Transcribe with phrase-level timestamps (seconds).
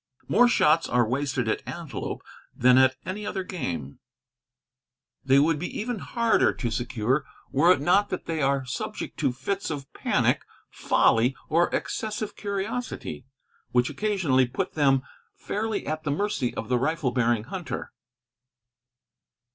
[0.27, 2.23] More shots are wasted at antelope
[2.55, 3.99] than at any other game.
[5.23, 9.31] They would be even harder to secure were it not that they are subject to
[9.31, 10.41] fits of panic,
[10.71, 13.27] folly, or excessive curiosity,
[13.73, 15.03] which occasionally put them
[15.35, 17.91] fairly at the mercy of the rifle bearing hunter.